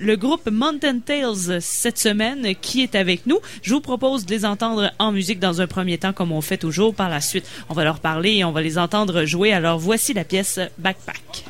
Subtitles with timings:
[0.00, 3.38] le groupe Mountain Tales cette semaine qui est avec nous.
[3.62, 6.56] Je vous propose de les entendre en musique dans un premier temps comme on fait
[6.56, 6.94] toujours.
[6.94, 9.52] Par la suite, on va leur parler et on va les entendre jouer.
[9.52, 11.49] Alors voici la pièce Backpack.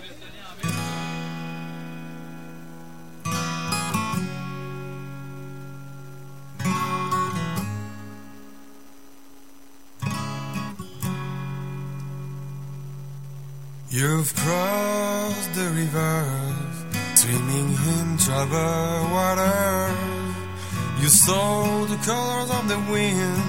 [21.30, 23.40] Saw the colors of the wind,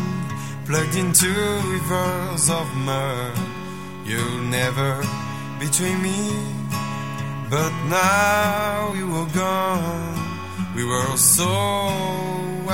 [0.68, 1.30] plugged into
[1.74, 3.36] rivers of mud.
[4.06, 4.92] You'll never
[5.60, 6.20] betray me,
[7.50, 10.16] but now you were gone.
[10.76, 11.50] We were so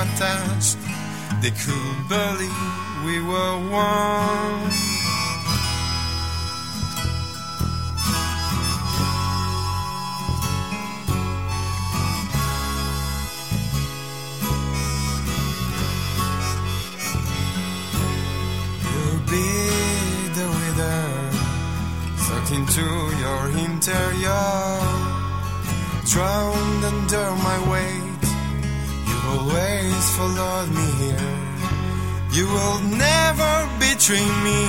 [0.04, 0.76] attached,
[1.40, 2.72] they could believe
[3.06, 4.97] we were one.
[19.30, 19.48] Be
[20.38, 21.04] the winner,
[22.16, 22.86] sucked into
[23.24, 24.48] your interior,
[26.12, 28.20] drowned under my weight.
[29.08, 31.34] You always followed me here.
[32.36, 34.62] You will never betray me,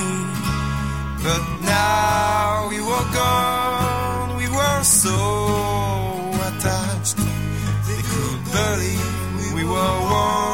[1.24, 4.36] but now you are gone.
[4.36, 5.18] We were so
[6.48, 7.16] attached,
[7.88, 10.49] they could believe we were one.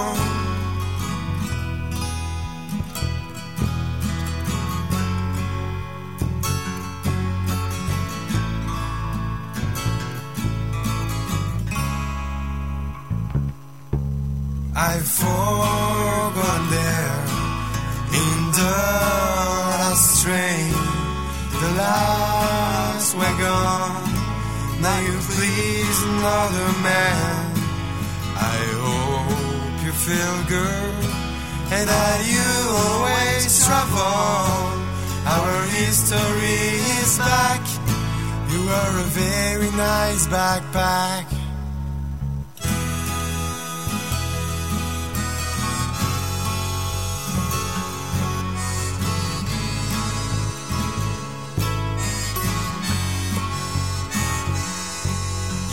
[14.79, 15.09] I've
[16.69, 17.25] there
[18.13, 18.77] in the
[19.81, 20.73] last train.
[21.63, 24.05] The last wagon.
[24.83, 27.53] Now you please another man.
[28.37, 31.05] I hope you feel good
[31.73, 32.49] and that you
[32.85, 34.77] always travel.
[35.25, 36.61] Our history
[37.01, 37.65] is back.
[38.53, 41.46] You are a very nice backpack.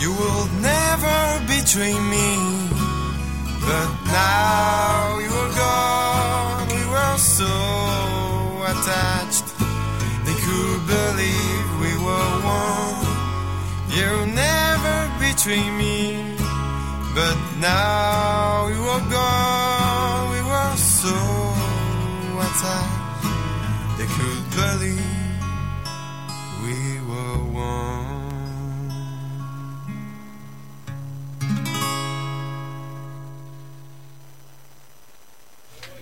[0.04, 2.28] You will never betray me,
[3.68, 6.68] but now you are gone.
[6.76, 7.54] We were so
[8.72, 9.46] attached,
[10.26, 13.00] they could believe we were one.
[13.96, 14.10] You
[14.44, 16.36] never betray me,
[17.14, 20.24] but now you are gone.
[20.34, 21.16] We were so
[22.44, 23.24] attached,
[23.96, 25.13] they could believe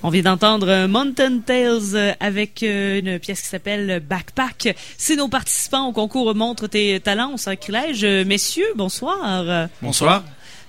[0.04, 4.76] On vient d'entendre euh, Mountain Tales euh, avec euh, une pièce qui s'appelle Backpack.
[4.98, 9.68] Si nos participants au concours montrent tes talents au sacrilège, messieurs, bonsoir.
[9.80, 10.24] Bonsoir.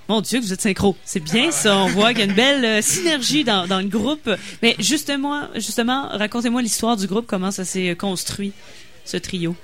[0.07, 0.95] Mon Dieu, vous êtes synchro.
[1.03, 1.77] C'est bien ça.
[1.77, 4.29] On voit qu'il y a une belle euh, synergie dans, dans le groupe.
[4.61, 8.51] Mais justement, justement, racontez-moi l'histoire du groupe, comment ça s'est construit,
[9.05, 9.55] ce trio.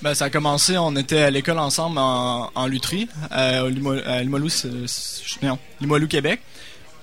[0.00, 4.22] Ben, ça a commencé, on était à l'école ensemble en, en lutherie, à, Limo- à
[4.22, 5.38] Limoilou, c'est- c'est-
[5.80, 6.40] Limoilou, Québec.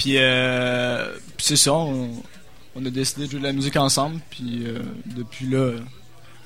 [0.01, 2.09] Puis, euh, puis c'est ça, on,
[2.75, 4.19] on a décidé de jouer de la musique ensemble.
[4.31, 5.79] Puis euh, depuis là, euh,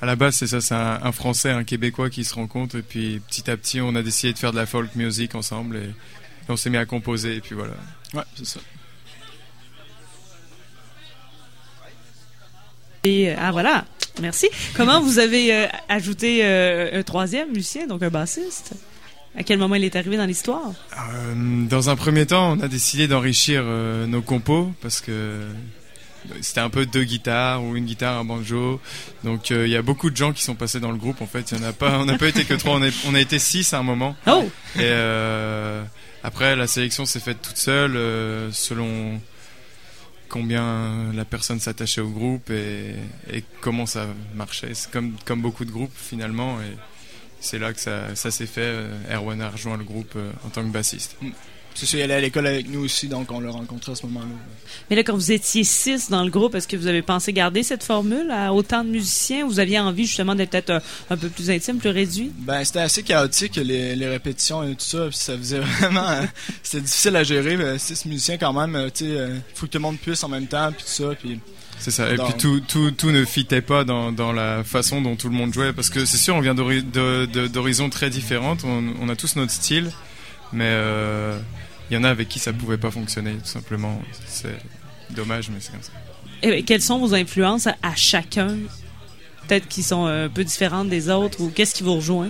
[0.02, 2.82] À la base, c'est ça, c'est un, un Français, un Québécois qui se rencontrent, et
[2.82, 5.86] puis petit à petit, on a décidé de faire de la folk music ensemble, et,
[5.86, 7.76] et on s'est mis à composer, et puis voilà.
[8.14, 8.60] ouais, c'est ça.
[13.06, 13.86] Et, ah voilà,
[14.20, 14.50] merci.
[14.76, 18.74] Comment vous avez euh, ajouté euh, un troisième musicien, donc un bassiste?
[19.38, 20.72] À quel moment il est arrivé dans l'histoire?
[20.98, 25.42] Euh, dans un premier temps, on a décidé d'enrichir euh, nos compos, parce que
[26.40, 28.80] c'était un peu deux guitares ou une guitare, un banjo.
[29.26, 31.22] Donc euh, il y a beaucoup de gens qui sont passés dans le groupe.
[31.22, 32.00] En fait, il y en a pas.
[32.00, 32.80] On n'a pas été que trois.
[33.06, 34.16] On, a été six à un moment.
[34.26, 34.92] Oh Et
[36.24, 38.00] après, la sélection s'est faite toute seule,
[38.54, 39.20] selon
[40.30, 42.96] combien la personne s'attachait au groupe et,
[43.32, 44.74] et comment ça marchait.
[44.74, 46.58] C'est comme, comme beaucoup de groupes finalement.
[46.62, 46.76] Et
[47.46, 48.62] c'est là que ça, ça s'est fait.
[48.62, 51.16] Euh, Erwan a rejoint le groupe euh, en tant que bassiste.
[51.78, 54.06] C'est ça, il allait à l'école avec nous aussi, donc on l'a rencontré à ce
[54.06, 54.28] moment-là.
[54.90, 57.64] Mais là, quand vous étiez six dans le groupe, est-ce que vous avez pensé garder
[57.64, 61.28] cette formule à autant de musiciens Vous aviez envie justement d'être peut-être un, un peu
[61.28, 62.32] plus intime, plus réduit?
[62.38, 65.08] Ben, c'était assez chaotique, les, les répétitions et tout ça.
[65.10, 66.08] Puis ça faisait vraiment.
[66.08, 66.22] euh,
[66.64, 67.56] c'était difficile à gérer.
[67.58, 68.74] euh, Six musiciens, quand même.
[68.78, 70.72] euh, Tu sais, euh, faut que tout le monde puisse en même temps.
[70.72, 71.14] Puis tout ça.
[71.20, 71.42] Puis
[71.80, 72.12] C'est ça.
[72.12, 75.30] Et Dans- puis tout, tout, tout ne fitait pas dans, dans la façon dont tout
[75.30, 75.74] le monde jouait.
[75.74, 78.64] Parce que c'est sûr, on vient d'horizons très différentes.
[78.64, 79.92] On, on a tous notre style.
[80.54, 81.38] Mais euh,
[81.90, 84.02] il y en a avec qui ça pouvait pas fonctionner, tout simplement.
[84.28, 84.58] C'est
[85.12, 85.92] dommage, mais c'est comme ça.
[86.44, 88.56] Et ben, quelles sont vos influences à, à chacun?
[89.48, 92.30] Peut-être qui sont un peu différentes des autres ou qu'est-ce qui vous rejoint?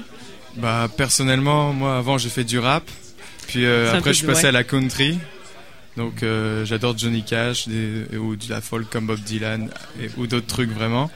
[0.57, 2.83] Bah personnellement, moi avant j'ai fait du rap,
[3.47, 4.49] puis euh, après je suis passé ouais.
[4.49, 5.17] à la country.
[5.97, 9.69] Donc euh, j'adore Johnny Cash des- ou de la folk comme Bob Dylan
[10.01, 11.09] et- ou d'autres trucs vraiment.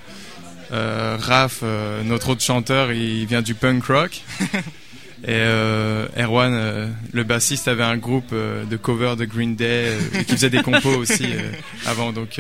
[0.72, 4.22] Euh, Raph, euh, notre autre chanteur, il vient du punk rock.
[5.24, 9.92] Et euh, Erwan, le bassiste, avait un groupe de cover de Green Day
[10.26, 11.26] qui faisait des compos aussi
[11.86, 12.14] avant.
[12.14, 12.40] Donc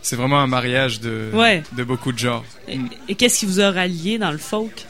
[0.00, 1.64] c'est vraiment un mariage de, Ouais.
[1.76, 2.44] de beaucoup de genres.
[2.68, 4.84] Et, et qu'est-ce qui vous a rallié dans le folk?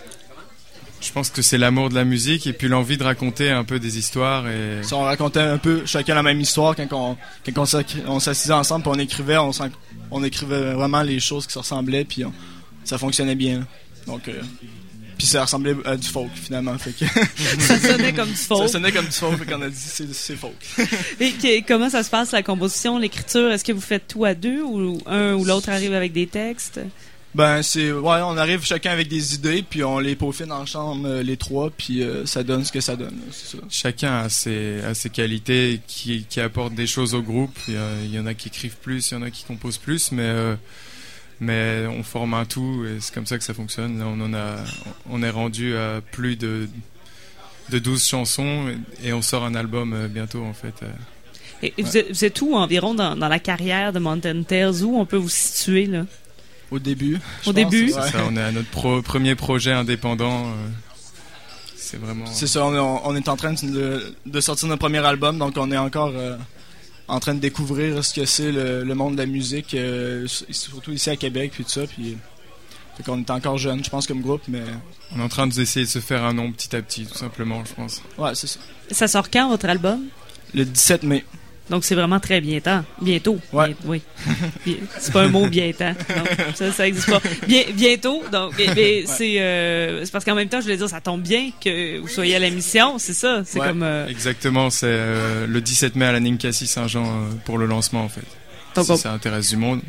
[1.01, 3.79] Je pense que c'est l'amour de la musique et puis l'envie de raconter un peu
[3.79, 7.17] des histoires et Si on racontait un peu chacun la même histoire quand on,
[7.47, 9.39] quand on s'accri- on s'assisait ensemble puis on écrivait,
[10.11, 12.33] on, écrivait vraiment les choses qui se ressemblaient puis on-
[12.85, 13.67] ça fonctionnait bien.
[14.07, 14.41] Donc, euh,
[15.17, 16.77] puis ça ressemblait à du folk finalement.
[16.79, 17.05] Fait que
[17.61, 18.69] Ça sonnait comme du ça folk.
[18.69, 20.55] sonnait comme du folk, fait qu'on a dit c'est, c'est folk.
[21.21, 23.51] Et que- comment ça se passe la composition, l'écriture?
[23.53, 26.81] Est-ce que vous faites tout à deux ou un ou l'autre arrive avec des textes?
[27.33, 31.07] Ben c'est ouais, on arrive chacun avec des idées puis on les peaufine en chambre
[31.09, 33.17] euh, les trois puis euh, ça donne ce que ça donne.
[33.31, 33.59] ça.
[33.71, 37.57] chacun a ses, a ses qualités qui, qui apportent des choses au groupe.
[37.69, 39.45] Il y, a- il y en a qui écrivent plus, il y en a qui
[39.45, 40.57] composent plus, mais euh,
[41.39, 43.99] mais on forme un tout et c'est comme ça que ça fonctionne.
[44.01, 44.57] Là, on en a,
[45.09, 46.69] on est rendu à plus de
[47.71, 48.65] de 12 chansons
[49.05, 50.75] et, on sort un album bientôt en fait.
[51.63, 54.83] Et vous, êtes, vous êtes où environ dans, dans la carrière de Mountain Tales?
[54.83, 56.07] Où on peut vous situer là?
[56.71, 57.19] Au début.
[57.47, 57.87] Au début?
[57.93, 58.01] ouais.
[58.05, 60.47] C'est ça, on est à notre pro- premier projet indépendant.
[60.47, 60.53] euh,
[61.77, 62.27] c'est vraiment.
[62.27, 65.55] C'est ça, on est, on est en train de, de sortir notre premier album, donc
[65.57, 66.37] on est encore euh,
[67.09, 70.93] en train de découvrir ce que c'est le, le monde de la musique, euh, surtout
[70.93, 71.87] ici à Québec, puis tout ça.
[71.89, 72.17] Puis,
[72.97, 74.63] fait qu'on est encore jeune, je pense, comme groupe, mais
[75.17, 77.65] On est en train d'essayer de se faire un nom petit à petit, tout simplement,
[77.65, 78.01] je pense.
[78.19, 78.61] ouais, c'est ça.
[78.93, 80.03] Ça sort quand votre album?
[80.55, 81.25] Le 17 mai.
[81.71, 82.71] Donc c'est vraiment très bientôt.
[83.01, 83.39] Bientôt.
[83.53, 83.75] Ouais.
[83.85, 84.03] Oui.
[84.99, 85.85] C'est pas un mot bientôt.
[85.85, 86.25] Non,
[86.55, 87.21] ça, ça existe pas.
[87.47, 88.23] Bien, bientôt.
[88.33, 91.23] Donc, mais- mais c'est euh, c'est parce qu'en même temps, je voulais dire, ça tombe
[91.23, 92.99] bien que vous soyez à l'émission.
[92.99, 93.43] C'est ça.
[93.45, 93.69] C'est Ouais.
[93.69, 93.83] comme.
[93.85, 97.07] euh, Exactement, c'est euh, le 17 mai à la Ninkasi Saint-Jean
[97.45, 98.23] pour le lancement en fait.
[98.75, 99.81] donc, si on- ça intéresse du monde.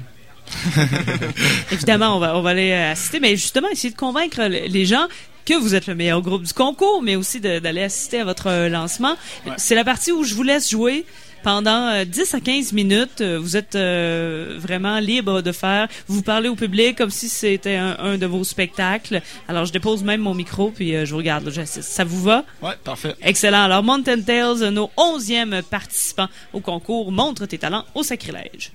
[1.72, 5.08] évidemment, on va on va aller assister, mais justement essayer de convaincre le- les gens
[5.46, 8.70] que vous êtes le meilleur groupe du concours, mais aussi d'aller assister à votre euh,
[8.70, 9.16] lancement.
[9.46, 9.54] Ouais.
[9.58, 11.06] C'est la partie où je vous laisse jouer.
[11.44, 15.88] Pendant euh, 10 à 15 minutes, euh, vous êtes euh, vraiment libre de faire.
[16.08, 19.24] Vous parlez au public comme si c'était un, un de vos spectacles.
[19.48, 21.50] Alors, je dépose même mon micro, puis euh, je vous regarde.
[21.50, 21.90] j'assiste.
[21.90, 22.46] Ça vous va?
[22.62, 23.16] Ouais, parfait.
[23.24, 23.64] Excellent.
[23.64, 28.72] Alors, Mountain Tales, nos 11e participants au concours, montre tes talents au sacrilège.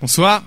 [0.00, 0.42] Bonsoir.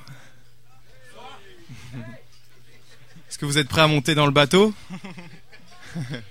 [3.30, 4.72] Est-ce que vous êtes prêts à monter dans le bateau?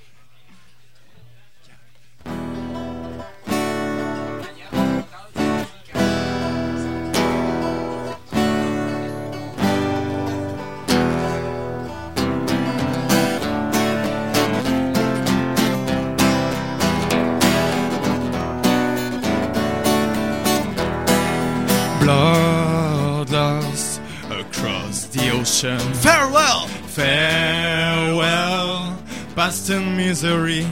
[29.41, 30.67] past and misery.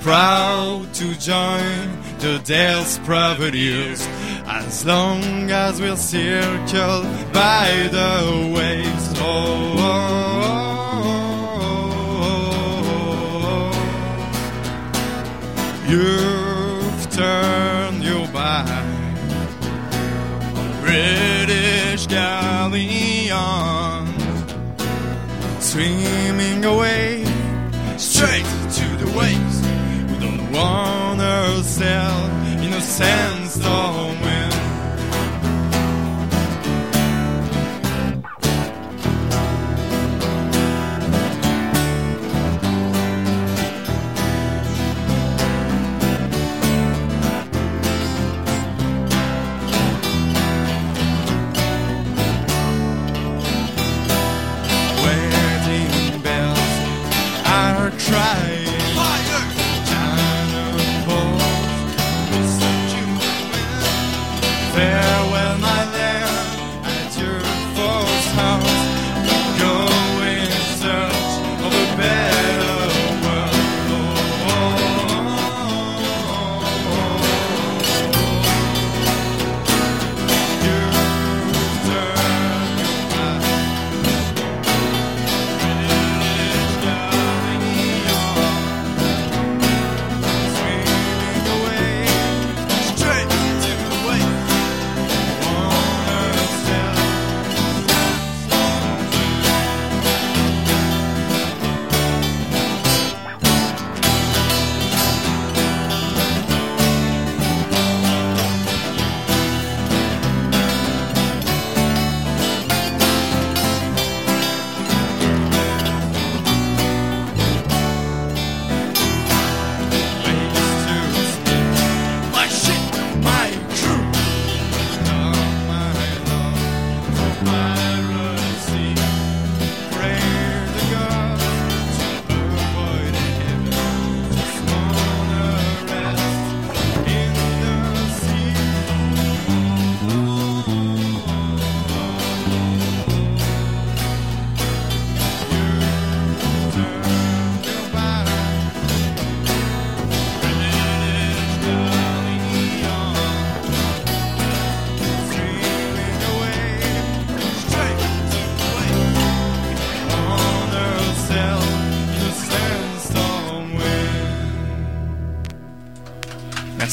[0.00, 4.06] Proud to join the Dale's Providence
[4.46, 9.14] as long as we're circled by the waves.
[9.16, 9.98] Oh, oh,
[12.22, 12.30] oh,
[13.48, 13.74] oh.
[15.90, 18.86] You've turned your back.
[20.82, 23.66] British galleon
[25.58, 27.15] swimming away
[31.78, 33.95] ourselves in a sandstorm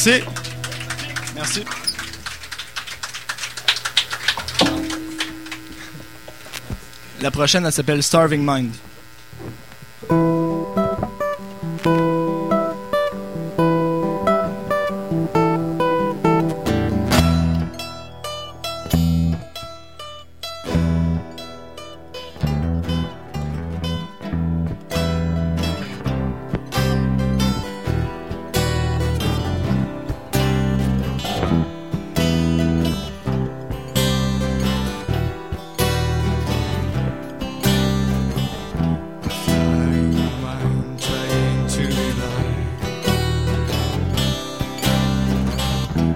[0.06, 0.24] Merci.
[1.34, 1.64] Merci.
[7.22, 8.74] La prochaine, elle s'appelle Starving Mind.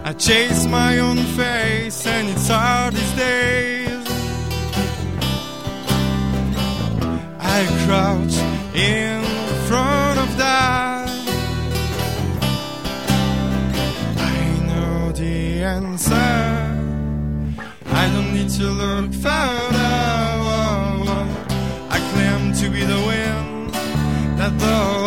[0.07, 4.07] I chase my own face, and it's hard these days.
[7.37, 8.37] I crouch
[8.73, 9.21] in
[9.67, 11.09] front of that.
[14.17, 16.15] I know the answer.
[17.87, 19.91] I don't need to look further.
[21.95, 23.73] I claim to be the wind
[24.39, 25.06] that blows.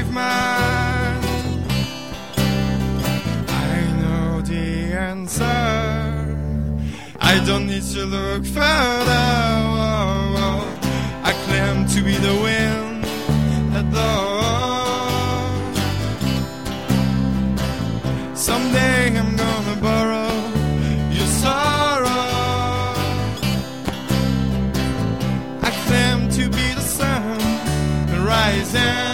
[0.00, 1.24] Caveman.
[3.48, 5.44] I know the answer.
[7.20, 9.26] I don't need to look further.
[11.30, 13.04] I claim to be the wind
[13.72, 14.38] that blows.
[18.38, 20.32] Someday I'm gonna borrow
[21.16, 22.26] your sorrow.
[25.68, 27.38] I claim to be the sun
[28.26, 29.09] rising.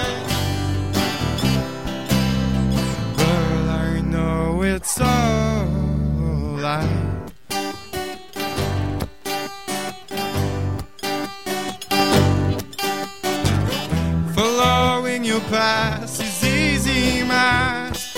[15.37, 18.17] Your past is easy, math.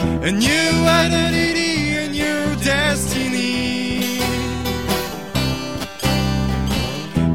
[0.00, 0.70] A new
[1.02, 4.18] identity, a new destiny.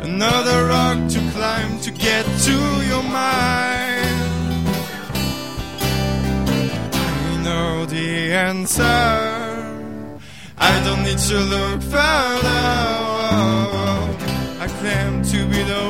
[0.02, 2.58] Another rock to climb to get to
[2.92, 4.68] your mind.
[6.92, 8.84] I know the answer.
[10.58, 12.90] I don't need to look further.
[14.64, 15.89] I claim to be the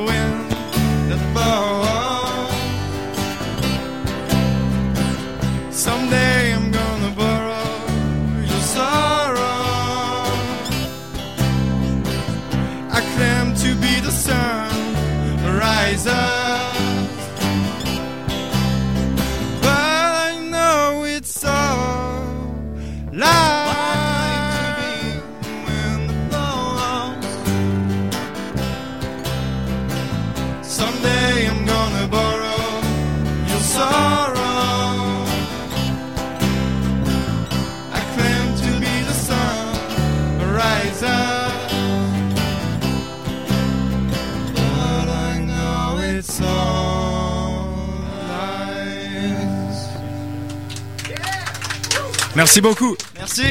[52.35, 52.95] Merci beaucoup.
[53.15, 53.43] Merci.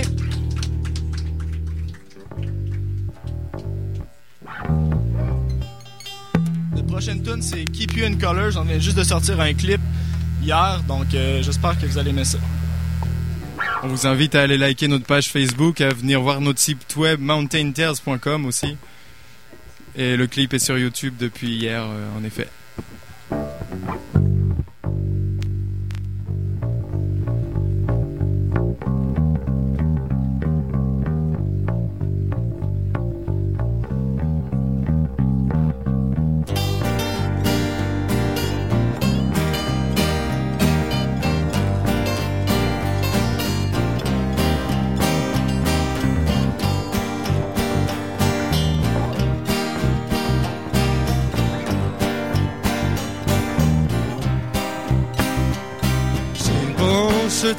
[6.77, 8.57] La prochaine tune c'est Keep You in Colors.
[8.57, 9.81] On vient juste de sortir un clip
[10.43, 12.39] hier, donc euh, j'espère que vous allez aimer ça.
[13.83, 17.21] On vous invite à aller liker notre page Facebook, à venir voir notre site web
[17.21, 18.77] mountaintales.com aussi.
[19.97, 22.49] Et le clip est sur YouTube depuis hier, euh, en effet.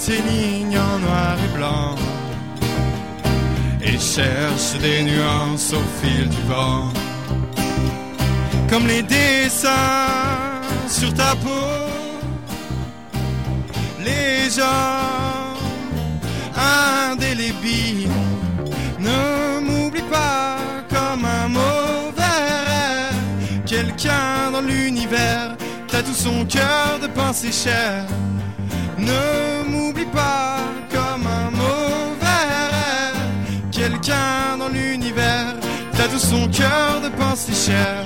[0.05, 1.95] Tes lignes en noir et blanc
[3.81, 6.89] et cherche des nuances au fil du vent.
[8.69, 11.75] Comme les dessins sur ta peau,
[13.99, 15.57] les gens
[17.11, 18.09] indélébiles.
[18.99, 20.57] Ne m'oublie pas
[20.89, 23.63] comme un mauvais rêve.
[23.65, 25.55] Quelqu'un dans l'univers
[26.03, 28.05] tout son cœur de pensée chère.
[28.97, 29.48] Ne
[30.05, 30.57] pas
[30.91, 33.13] comme un mauvais.
[33.71, 35.55] Quelqu'un dans l'univers
[36.07, 38.05] tout son cœur de pensée chère.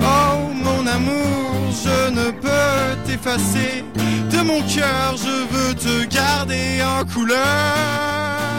[0.00, 3.84] Oh mon amour, je ne peux t'effacer.
[4.30, 8.51] De mon cœur, je veux te garder en couleur.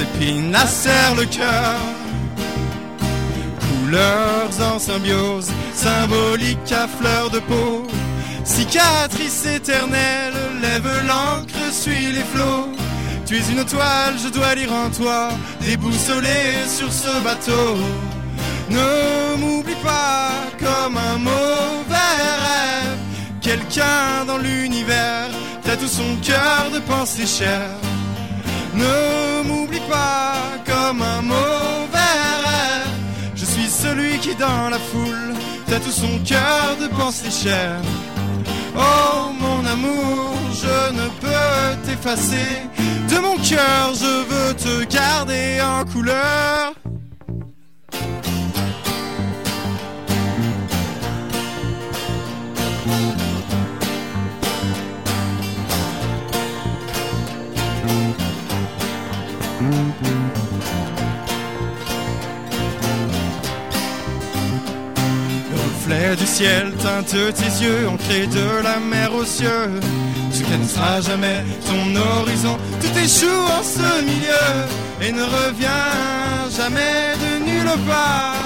[0.00, 1.78] Épines acèrent le cœur.
[3.60, 7.86] Couleurs en symbiose, symboliques à fleur de peau.
[8.44, 12.68] Cicatrice éternelle, lève l'encre, suis les flots.
[13.26, 15.30] Tu es une toile, je dois lire en toi,
[15.60, 17.76] déboussolé sur ce bateau.
[18.70, 22.14] Ne m'oublie pas comme un mauvais
[22.46, 22.98] rêve.
[23.40, 25.30] Quelqu'un dans l'univers
[25.76, 27.85] tout son cœur de pensée chère.
[28.76, 30.34] Ne m'oublie pas
[30.64, 32.90] comme un mauvais rêve.
[33.34, 35.26] Je suis celui qui dans la foule
[35.80, 37.80] tout son cœur de pensée chère.
[38.76, 42.62] Oh mon amour, je ne peux t'effacer.
[43.10, 46.74] De mon cœur, je veux te garder en couleur.
[66.14, 69.80] Du ciel teinte tes yeux, ancrés de la mer aux cieux.
[70.48, 74.46] Qu'elle ne jamais ton horizon, tout échoue en ce milieu
[75.00, 75.88] et ne revient
[76.56, 78.36] jamais de nulle part.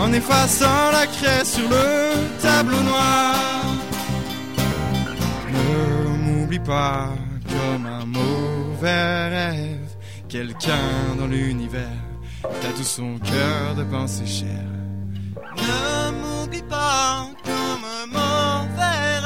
[0.00, 3.34] En effaçant la craie sur le tableau noir.
[5.52, 7.10] Ne m'oublie pas
[7.48, 9.90] comme un mauvais rêve,
[10.28, 12.08] quelqu'un dans l'univers
[12.42, 16.07] t'as tout son cœur de pensée chère.
[16.48, 19.20] M'oublie pas comme un mauvais.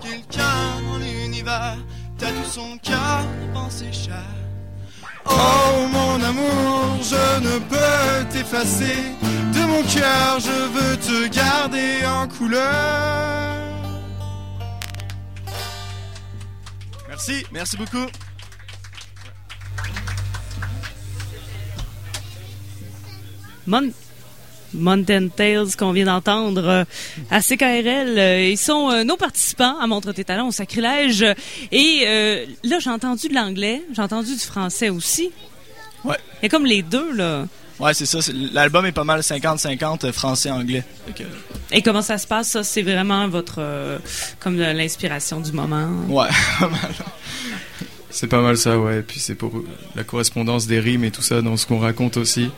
[0.00, 1.76] Quelqu'un dans l'univers
[2.18, 4.14] t'as tout son cœur de pensée chère.
[5.26, 8.96] Oh mon amour, je ne peux t'effacer.
[9.52, 12.62] De mon cœur, je veux te garder en couleur.
[17.08, 18.06] Merci, merci beaucoup.
[23.66, 23.90] Mon
[24.74, 26.84] Mountain Tales qu'on vient d'entendre euh,
[27.30, 28.18] à CKRL.
[28.18, 31.24] Euh, ils sont euh, nos participants à Montre tes talents au sacrilège.
[31.72, 32.04] Et
[32.62, 35.30] là, j'ai entendu de l'anglais, j'ai entendu du français aussi.
[36.04, 36.16] Ouais.
[36.42, 37.46] Et comme les deux, là.
[37.80, 38.18] Ouais, c'est ça.
[38.52, 40.84] L'album est pas mal 50-50 français-anglais.
[41.72, 42.62] Et comment ça se passe, ça?
[42.62, 43.60] C'est vraiment votre...
[44.38, 45.88] comme l'inspiration du moment?
[46.08, 46.28] Ouais,
[46.60, 46.92] pas mal.
[48.14, 48.98] C'est pas mal ça, ouais.
[48.98, 49.52] Et puis c'est pour
[49.96, 52.48] la correspondance des rimes et tout ça dans ce qu'on raconte aussi.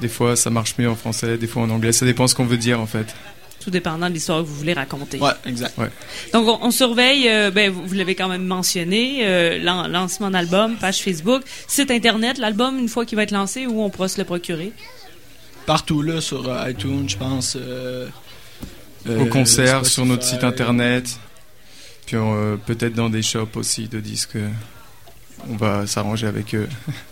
[0.00, 1.92] Des fois, ça marche mieux en français, des fois en anglais.
[1.92, 3.14] Ça dépend ce qu'on veut dire, en fait.
[3.60, 5.18] Tout dépendant de l'histoire que vous voulez raconter.
[5.18, 5.76] Ouais, exact.
[5.78, 5.90] Ouais.
[6.32, 11.42] Donc, on, surveille, euh, ben, vous, l'avez quand même mentionné, euh, lancement d'album, page Facebook,
[11.66, 14.72] site Internet, l'album, une fois qu'il va être lancé, où on pourra se le procurer?
[15.66, 17.56] Partout, là, sur euh, iTunes, je pense.
[19.08, 21.18] Au concert, sur notre site Internet.
[22.06, 22.16] Puis
[22.66, 24.38] peut-être dans des shops aussi de disques
[25.50, 26.68] on va s'arranger avec eux.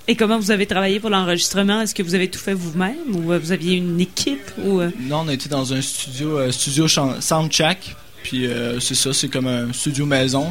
[0.08, 1.80] Et comment vous avez travaillé pour l'enregistrement?
[1.80, 4.90] Est-ce que vous avez tout fait vous-même ou euh, vous aviez une équipe ou euh?
[5.00, 7.94] Non, on a été dans un studio, euh, studio Soundcheck.
[8.22, 8.48] Puis
[8.80, 10.48] c'est ça, c'est comme un studio maison.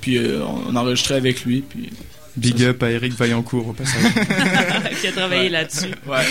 [0.00, 1.60] Puis on enregistrait avec lui.
[1.60, 1.90] Puis
[2.36, 4.02] Big up à Eric Vaillancourt au passage.
[5.00, 5.94] qui a travaillé là-dessus.
[6.06, 6.24] Ouais,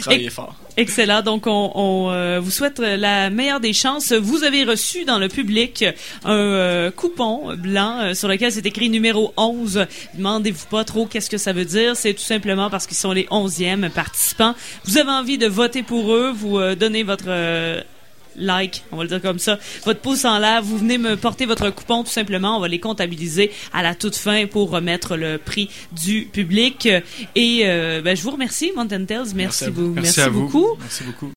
[0.00, 0.56] travaillé fort.
[0.76, 1.22] Excellent.
[1.22, 4.12] Donc, on, euh, vous souhaite la meilleure des chances.
[4.12, 5.84] Vous avez reçu dans le public
[6.24, 9.86] un euh, coupon blanc euh, sur lequel c'est écrit numéro 11.
[10.14, 11.96] Demandez-vous pas trop qu'est-ce que ça veut dire.
[11.96, 14.56] C'est tout simplement parce qu'ils sont les 11e participants.
[14.86, 16.32] Vous avez envie de voter pour eux.
[16.32, 17.28] Vous donnez votre
[18.36, 21.46] like, on va le dire comme ça, votre pouce en l'air, vous venez me porter
[21.46, 25.38] votre coupon tout simplement, on va les comptabiliser à la toute fin pour remettre le
[25.38, 26.88] prix du public.
[27.34, 30.76] Et euh, ben, je vous remercie, Mountain Tales, merci, merci, vous, merci, beaucoup.
[30.80, 31.32] Merci beaucoup.